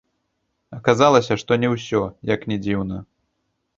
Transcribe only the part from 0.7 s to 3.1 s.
Аказалася, што не ўсё, як ні дзіўна.